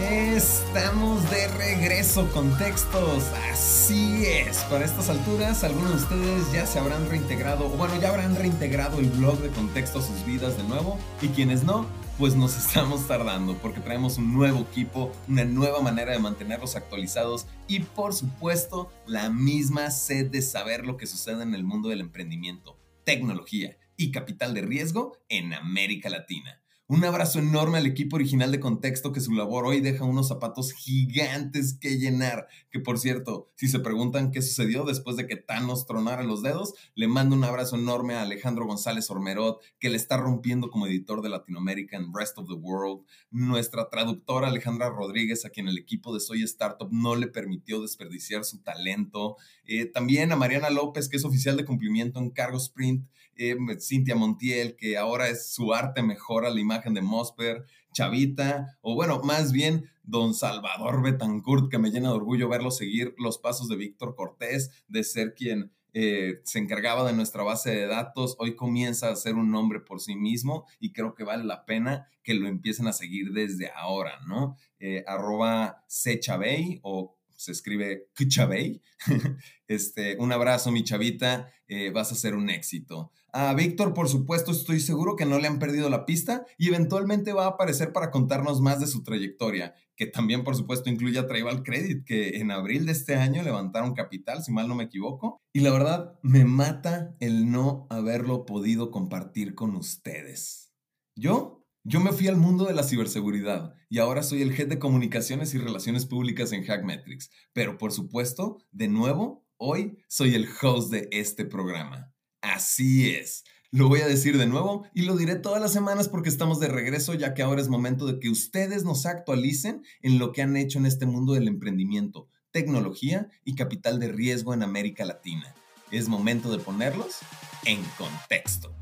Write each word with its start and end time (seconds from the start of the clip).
Estamos 0.00 1.28
de 1.30 1.48
regreso 1.48 2.30
con 2.32 2.56
textos. 2.58 3.24
Así 3.50 4.24
es. 4.26 4.58
Para 4.64 4.84
estas 4.84 5.08
alturas, 5.08 5.64
algunos 5.64 5.90
de 5.90 5.96
ustedes 5.96 6.52
ya 6.52 6.66
se 6.66 6.78
habrán 6.78 7.08
reintegrado, 7.08 7.66
o 7.66 7.70
bueno, 7.70 8.00
ya 8.00 8.10
habrán 8.10 8.36
reintegrado 8.36 9.00
el 9.00 9.10
blog 9.10 9.38
de 9.38 9.48
contexto 9.50 9.98
a 9.98 10.02
sus 10.02 10.24
vidas 10.24 10.56
de 10.56 10.62
nuevo. 10.64 10.98
Y 11.22 11.28
quienes 11.28 11.64
no, 11.64 11.86
pues 12.18 12.34
nos 12.34 12.56
estamos 12.66 13.06
tardando 13.06 13.54
porque 13.58 13.80
traemos 13.80 14.18
un 14.18 14.34
nuevo 14.34 14.60
equipo, 14.60 15.12
una 15.28 15.44
nueva 15.44 15.80
manera 15.80 16.12
de 16.12 16.18
mantenerlos 16.18 16.76
actualizados 16.76 17.46
y 17.66 17.80
por 17.80 18.12
supuesto 18.12 18.92
la 19.06 19.30
misma 19.30 19.90
sed 19.90 20.26
de 20.30 20.42
saber 20.42 20.84
lo 20.84 20.96
que 20.96 21.06
sucede 21.06 21.42
en 21.42 21.54
el 21.54 21.64
mundo 21.64 21.88
del 21.88 22.00
emprendimiento, 22.00 22.78
tecnología 23.04 23.76
y 23.96 24.10
capital 24.10 24.52
de 24.52 24.62
riesgo 24.62 25.18
en 25.28 25.54
América 25.54 26.10
Latina. 26.10 26.60
Un 26.90 27.04
abrazo 27.04 27.38
enorme 27.38 27.76
al 27.76 27.84
equipo 27.84 28.16
original 28.16 28.50
de 28.50 28.60
Contexto 28.60 29.12
que 29.12 29.20
su 29.20 29.32
labor 29.32 29.66
hoy 29.66 29.82
deja 29.82 30.04
unos 30.04 30.28
zapatos 30.28 30.72
gigantes 30.72 31.76
que 31.78 31.98
llenar. 31.98 32.48
Que 32.70 32.80
por 32.80 32.98
cierto, 32.98 33.52
si 33.56 33.68
se 33.68 33.80
preguntan 33.80 34.30
qué 34.30 34.40
sucedió 34.40 34.84
después 34.84 35.16
de 35.16 35.26
que 35.26 35.36
Thanos 35.36 35.84
tronara 35.84 36.22
los 36.22 36.42
dedos, 36.42 36.72
le 36.94 37.06
mando 37.06 37.36
un 37.36 37.44
abrazo 37.44 37.76
enorme 37.76 38.14
a 38.14 38.22
Alejandro 38.22 38.64
González 38.64 39.10
Ormerot, 39.10 39.60
que 39.78 39.90
le 39.90 39.98
está 39.98 40.16
rompiendo 40.16 40.70
como 40.70 40.86
editor 40.86 41.20
de 41.20 41.28
Latinoamérica 41.28 41.98
en 41.98 42.10
Rest 42.14 42.38
of 42.38 42.48
the 42.48 42.54
World. 42.54 43.04
Nuestra 43.30 43.90
traductora 43.90 44.48
Alejandra 44.48 44.88
Rodríguez, 44.88 45.44
a 45.44 45.50
quien 45.50 45.68
el 45.68 45.76
equipo 45.76 46.14
de 46.14 46.20
Soy 46.20 46.42
Startup 46.44 46.88
no 46.90 47.16
le 47.16 47.26
permitió 47.26 47.82
desperdiciar 47.82 48.46
su 48.46 48.62
talento. 48.62 49.36
Eh, 49.66 49.84
también 49.84 50.32
a 50.32 50.36
Mariana 50.36 50.70
López, 50.70 51.10
que 51.10 51.18
es 51.18 51.24
oficial 51.26 51.58
de 51.58 51.66
cumplimiento 51.66 52.18
en 52.18 52.30
Cargo 52.30 52.56
Sprint. 52.56 53.06
Eh, 53.38 53.56
Cintia 53.80 54.16
Montiel, 54.16 54.76
que 54.76 54.98
ahora 54.98 55.28
es 55.28 55.52
su 55.52 55.72
arte 55.72 56.02
mejora 56.02 56.50
la 56.50 56.60
imagen 56.60 56.92
de 56.92 57.02
Mosper, 57.02 57.64
Chavita, 57.92 58.76
o 58.80 58.94
bueno, 58.94 59.20
más 59.22 59.52
bien 59.52 59.88
don 60.02 60.34
Salvador 60.34 61.02
Betancourt, 61.02 61.70
que 61.70 61.78
me 61.78 61.90
llena 61.90 62.08
de 62.08 62.16
orgullo 62.16 62.48
verlo 62.48 62.70
seguir 62.70 63.14
los 63.16 63.38
pasos 63.38 63.68
de 63.68 63.76
Víctor 63.76 64.14
Cortés, 64.14 64.70
de 64.88 65.04
ser 65.04 65.34
quien 65.34 65.72
eh, 65.94 66.40
se 66.44 66.58
encargaba 66.58 67.06
de 67.06 67.12
nuestra 67.12 67.42
base 67.42 67.70
de 67.70 67.86
datos, 67.86 68.36
hoy 68.38 68.54
comienza 68.54 69.10
a 69.10 69.16
ser 69.16 69.34
un 69.34 69.50
nombre 69.50 69.80
por 69.80 70.00
sí 70.00 70.16
mismo 70.16 70.66
y 70.78 70.92
creo 70.92 71.14
que 71.14 71.24
vale 71.24 71.44
la 71.44 71.64
pena 71.64 72.08
que 72.22 72.34
lo 72.34 72.46
empiecen 72.46 72.86
a 72.88 72.92
seguir 72.92 73.32
desde 73.32 73.70
ahora, 73.74 74.20
¿no? 74.26 74.56
Eh, 74.78 75.02
arroba 75.06 75.82
Sechabey 75.88 76.80
o 76.82 77.17
se 77.38 77.52
escribe 77.52 78.08
Kuchabey. 78.16 78.82
este, 79.68 80.16
un 80.18 80.32
abrazo, 80.32 80.72
mi 80.72 80.82
chavita, 80.82 81.50
eh, 81.68 81.90
vas 81.90 82.10
a 82.10 82.16
ser 82.16 82.34
un 82.34 82.50
éxito. 82.50 83.12
A 83.32 83.54
Víctor, 83.54 83.94
por 83.94 84.08
supuesto, 84.08 84.50
estoy 84.50 84.80
seguro 84.80 85.14
que 85.14 85.24
no 85.24 85.38
le 85.38 85.46
han 85.46 85.60
perdido 85.60 85.88
la 85.88 86.04
pista 86.04 86.44
y 86.56 86.68
eventualmente 86.68 87.32
va 87.32 87.44
a 87.44 87.50
aparecer 87.50 87.92
para 87.92 88.10
contarnos 88.10 88.60
más 88.60 88.80
de 88.80 88.86
su 88.86 89.04
trayectoria, 89.04 89.74
que 89.94 90.06
también, 90.06 90.42
por 90.42 90.56
supuesto, 90.56 90.90
incluye 90.90 91.18
a 91.18 91.26
Tribal 91.26 91.62
Credit, 91.62 92.04
que 92.04 92.38
en 92.38 92.50
abril 92.50 92.86
de 92.86 92.92
este 92.92 93.14
año 93.14 93.42
levantaron 93.42 93.94
capital, 93.94 94.42
si 94.42 94.50
mal 94.50 94.66
no 94.66 94.74
me 94.74 94.84
equivoco. 94.84 95.40
Y 95.52 95.60
la 95.60 95.70
verdad, 95.70 96.18
me 96.22 96.44
mata 96.44 97.14
el 97.20 97.50
no 97.50 97.86
haberlo 97.90 98.46
podido 98.46 98.90
compartir 98.90 99.54
con 99.54 99.76
ustedes. 99.76 100.72
Yo 101.14 101.57
yo 101.88 102.00
me 102.00 102.12
fui 102.12 102.28
al 102.28 102.36
mundo 102.36 102.66
de 102.66 102.74
la 102.74 102.82
ciberseguridad 102.82 103.74
y 103.88 103.98
ahora 103.98 104.22
soy 104.22 104.42
el 104.42 104.52
head 104.52 104.66
de 104.66 104.78
comunicaciones 104.78 105.54
y 105.54 105.58
relaciones 105.58 106.04
públicas 106.04 106.52
en 106.52 106.62
Hackmetrics. 106.62 107.30
Pero 107.54 107.78
por 107.78 107.92
supuesto, 107.92 108.58
de 108.72 108.88
nuevo, 108.88 109.46
hoy 109.56 109.96
soy 110.06 110.34
el 110.34 110.46
host 110.60 110.92
de 110.92 111.08
este 111.12 111.46
programa. 111.46 112.12
Así 112.42 113.08
es. 113.08 113.44
Lo 113.70 113.88
voy 113.88 114.00
a 114.00 114.06
decir 114.06 114.36
de 114.36 114.46
nuevo 114.46 114.86
y 114.92 115.02
lo 115.02 115.16
diré 115.16 115.36
todas 115.36 115.62
las 115.62 115.72
semanas 115.72 116.10
porque 116.10 116.28
estamos 116.28 116.60
de 116.60 116.68
regreso 116.68 117.14
ya 117.14 117.32
que 117.32 117.42
ahora 117.42 117.62
es 117.62 117.68
momento 117.70 118.04
de 118.04 118.20
que 118.20 118.28
ustedes 118.28 118.84
nos 118.84 119.06
actualicen 119.06 119.82
en 120.02 120.18
lo 120.18 120.32
que 120.32 120.42
han 120.42 120.58
hecho 120.58 120.78
en 120.78 120.84
este 120.84 121.06
mundo 121.06 121.32
del 121.32 121.48
emprendimiento, 121.48 122.28
tecnología 122.50 123.30
y 123.46 123.54
capital 123.54 123.98
de 123.98 124.08
riesgo 124.08 124.52
en 124.52 124.62
América 124.62 125.06
Latina. 125.06 125.54
Es 125.90 126.06
momento 126.08 126.52
de 126.52 126.58
ponerlos 126.58 127.20
en 127.64 127.82
contexto. 127.96 128.74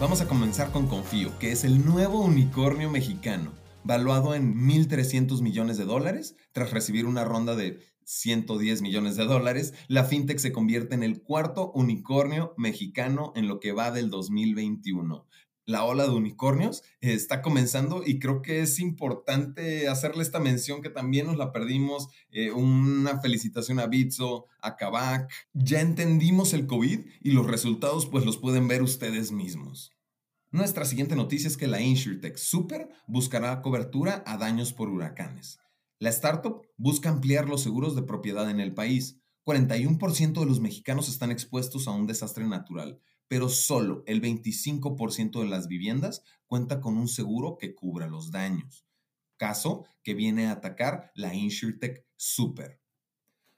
Vamos 0.00 0.20
a 0.20 0.28
comenzar 0.28 0.70
con 0.70 0.86
Confío, 0.86 1.36
que 1.40 1.50
es 1.50 1.64
el 1.64 1.84
nuevo 1.84 2.20
unicornio 2.20 2.88
mexicano, 2.88 3.52
valuado 3.82 4.36
en 4.36 4.54
1.300 4.54 5.42
millones 5.42 5.76
de 5.76 5.86
dólares. 5.86 6.36
Tras 6.52 6.70
recibir 6.70 7.04
una 7.04 7.24
ronda 7.24 7.56
de 7.56 7.80
110 8.04 8.80
millones 8.80 9.16
de 9.16 9.24
dólares, 9.24 9.74
la 9.88 10.04
fintech 10.04 10.38
se 10.38 10.52
convierte 10.52 10.94
en 10.94 11.02
el 11.02 11.20
cuarto 11.20 11.72
unicornio 11.72 12.54
mexicano 12.56 13.32
en 13.34 13.48
lo 13.48 13.58
que 13.58 13.72
va 13.72 13.90
del 13.90 14.08
2021 14.08 15.26
la 15.68 15.84
ola 15.84 16.04
de 16.04 16.14
unicornios 16.14 16.82
está 17.02 17.42
comenzando 17.42 18.02
y 18.04 18.18
creo 18.18 18.40
que 18.40 18.62
es 18.62 18.80
importante 18.80 19.86
hacerle 19.86 20.22
esta 20.22 20.40
mención 20.40 20.80
que 20.80 20.88
también 20.88 21.26
nos 21.26 21.36
la 21.36 21.52
perdimos. 21.52 22.08
Eh, 22.30 22.50
una 22.52 23.20
felicitación 23.20 23.78
a 23.78 23.86
Bitso, 23.86 24.46
a 24.62 24.76
Kavak. 24.76 25.30
Ya 25.52 25.82
entendimos 25.82 26.54
el 26.54 26.66
COVID 26.66 27.00
y 27.20 27.30
los 27.32 27.46
resultados 27.46 28.06
pues 28.06 28.24
los 28.24 28.38
pueden 28.38 28.66
ver 28.66 28.82
ustedes 28.82 29.30
mismos. 29.30 29.92
Nuestra 30.50 30.86
siguiente 30.86 31.16
noticia 31.16 31.48
es 31.48 31.58
que 31.58 31.66
la 31.66 31.82
InsurTech 31.82 32.38
Super 32.38 32.88
buscará 33.06 33.60
cobertura 33.60 34.24
a 34.26 34.38
daños 34.38 34.72
por 34.72 34.88
huracanes. 34.88 35.58
La 35.98 36.08
startup 36.08 36.62
busca 36.78 37.10
ampliar 37.10 37.46
los 37.46 37.62
seguros 37.62 37.94
de 37.94 38.04
propiedad 38.04 38.48
en 38.48 38.60
el 38.60 38.72
país. 38.72 39.20
41% 39.44 40.40
de 40.40 40.46
los 40.46 40.60
mexicanos 40.60 41.10
están 41.10 41.30
expuestos 41.30 41.88
a 41.88 41.90
un 41.90 42.06
desastre 42.06 42.46
natural, 42.46 43.00
pero 43.28 43.48
solo 43.48 44.02
el 44.06 44.20
25% 44.20 45.40
de 45.40 45.46
las 45.46 45.68
viviendas 45.68 46.22
cuenta 46.46 46.80
con 46.80 46.96
un 46.96 47.08
seguro 47.08 47.58
que 47.58 47.74
cubra 47.74 48.08
los 48.08 48.30
daños, 48.30 48.86
caso 49.36 49.84
que 50.02 50.14
viene 50.14 50.46
a 50.46 50.52
atacar 50.52 51.12
la 51.14 51.34
InsurTech 51.34 52.04
Super. 52.16 52.80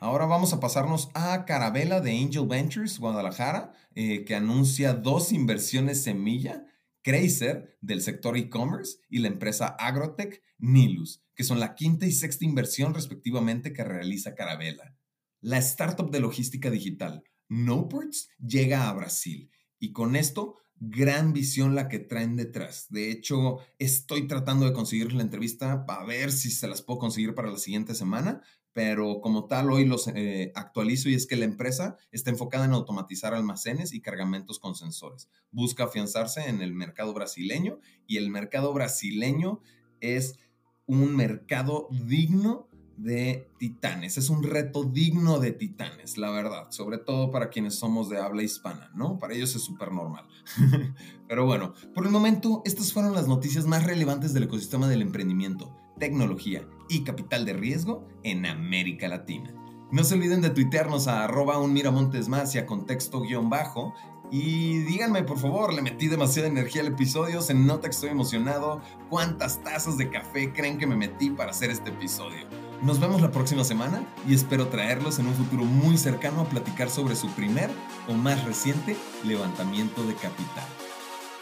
Ahora 0.00 0.26
vamos 0.26 0.52
a 0.52 0.58
pasarnos 0.58 1.10
a 1.14 1.44
Carabela 1.44 2.00
de 2.00 2.10
Angel 2.10 2.46
Ventures 2.48 2.98
Guadalajara, 2.98 3.72
eh, 3.94 4.24
que 4.24 4.34
anuncia 4.34 4.94
dos 4.94 5.32
inversiones 5.32 6.02
semilla, 6.02 6.66
Cracer 7.02 7.76
del 7.80 8.00
sector 8.00 8.36
e-commerce 8.36 8.98
y 9.08 9.18
la 9.18 9.28
empresa 9.28 9.76
Agrotech 9.78 10.42
Nilus, 10.58 11.22
que 11.34 11.44
son 11.44 11.58
la 11.58 11.74
quinta 11.74 12.06
y 12.06 12.12
sexta 12.12 12.44
inversión 12.44 12.94
respectivamente 12.94 13.72
que 13.72 13.82
realiza 13.82 14.34
Carabela. 14.34 14.96
La 15.40 15.58
startup 15.58 16.10
de 16.10 16.20
logística 16.20 16.70
digital 16.70 17.24
Noports 17.52 18.30
llega 18.38 18.88
a 18.88 18.94
Brasil 18.94 19.50
y 19.78 19.92
con 19.92 20.16
esto 20.16 20.56
gran 20.80 21.34
visión 21.34 21.74
la 21.74 21.88
que 21.88 21.98
traen 21.98 22.34
detrás. 22.34 22.86
De 22.88 23.10
hecho, 23.10 23.58
estoy 23.78 24.26
tratando 24.26 24.64
de 24.64 24.72
conseguir 24.72 25.12
la 25.12 25.22
entrevista 25.22 25.84
para 25.84 26.04
ver 26.04 26.32
si 26.32 26.50
se 26.50 26.66
las 26.66 26.80
puedo 26.80 26.98
conseguir 26.98 27.34
para 27.34 27.50
la 27.50 27.58
siguiente 27.58 27.94
semana, 27.94 28.40
pero 28.72 29.20
como 29.20 29.48
tal 29.48 29.70
hoy 29.70 29.84
los 29.84 30.08
eh, 30.08 30.50
actualizo 30.54 31.10
y 31.10 31.14
es 31.14 31.26
que 31.26 31.36
la 31.36 31.44
empresa 31.44 31.98
está 32.10 32.30
enfocada 32.30 32.64
en 32.64 32.72
automatizar 32.72 33.34
almacenes 33.34 33.92
y 33.92 34.00
cargamentos 34.00 34.58
con 34.58 34.74
sensores. 34.74 35.28
Busca 35.50 35.84
afianzarse 35.84 36.48
en 36.48 36.62
el 36.62 36.72
mercado 36.72 37.12
brasileño 37.12 37.80
y 38.06 38.16
el 38.16 38.30
mercado 38.30 38.72
brasileño 38.72 39.60
es 40.00 40.38
un 40.86 41.14
mercado 41.14 41.88
digno 41.90 42.68
de 42.96 43.48
titanes. 43.58 44.18
Es 44.18 44.30
un 44.30 44.42
reto 44.42 44.84
digno 44.84 45.38
de 45.38 45.52
titanes, 45.52 46.18
la 46.18 46.30
verdad, 46.30 46.70
sobre 46.70 46.98
todo 46.98 47.30
para 47.30 47.50
quienes 47.50 47.78
somos 47.78 48.08
de 48.08 48.18
habla 48.18 48.42
hispana, 48.42 48.90
¿no? 48.94 49.18
Para 49.18 49.34
ellos 49.34 49.54
es 49.54 49.62
súper 49.62 49.92
normal. 49.92 50.26
Pero 51.28 51.46
bueno, 51.46 51.74
por 51.94 52.04
el 52.04 52.12
momento, 52.12 52.62
estas 52.64 52.92
fueron 52.92 53.14
las 53.14 53.28
noticias 53.28 53.66
más 53.66 53.84
relevantes 53.84 54.34
del 54.34 54.44
ecosistema 54.44 54.88
del 54.88 55.02
emprendimiento, 55.02 55.76
tecnología 55.98 56.66
y 56.88 57.04
capital 57.04 57.44
de 57.44 57.54
riesgo 57.54 58.06
en 58.22 58.46
América 58.46 59.08
Latina. 59.08 59.54
No 59.90 60.04
se 60.04 60.14
olviden 60.14 60.40
de 60.40 60.50
tuitearnos 60.50 61.06
a 61.06 61.24
arroba 61.24 61.58
un 61.58 61.74
miramontes 61.74 62.28
más 62.28 62.54
y 62.54 62.58
a 62.58 62.64
contexto 62.64 63.20
guion 63.20 63.50
bajo 63.50 63.94
y 64.30 64.78
díganme, 64.84 65.24
por 65.24 65.38
favor, 65.38 65.74
le 65.74 65.82
metí 65.82 66.08
demasiada 66.08 66.48
energía 66.48 66.80
al 66.80 66.88
episodio, 66.88 67.42
se 67.42 67.52
nota 67.52 67.82
que 67.82 67.94
estoy 67.94 68.08
emocionado. 68.08 68.80
¿Cuántas 69.10 69.62
tazas 69.62 69.98
de 69.98 70.08
café 70.08 70.50
creen 70.54 70.78
que 70.78 70.86
me 70.86 70.96
metí 70.96 71.28
para 71.28 71.50
hacer 71.50 71.70
este 71.70 71.90
episodio? 71.90 72.46
Nos 72.82 72.98
vemos 72.98 73.20
la 73.20 73.30
próxima 73.30 73.62
semana 73.62 74.04
y 74.26 74.34
espero 74.34 74.66
traerlos 74.66 75.20
en 75.20 75.28
un 75.28 75.34
futuro 75.34 75.64
muy 75.64 75.96
cercano 75.96 76.40
a 76.40 76.48
platicar 76.48 76.90
sobre 76.90 77.14
su 77.14 77.28
primer 77.28 77.70
o 78.08 78.14
más 78.14 78.44
reciente 78.44 78.96
levantamiento 79.22 80.02
de 80.02 80.14
capital. 80.14 80.66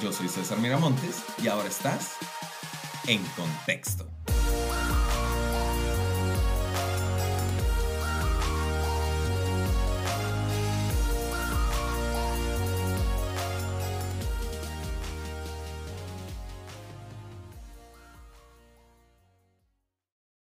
Yo 0.00 0.12
soy 0.12 0.28
César 0.28 0.60
Miramontes 0.60 1.24
y 1.42 1.48
ahora 1.48 1.68
estás 1.68 2.12
en 3.08 3.20
contexto. 3.36 4.13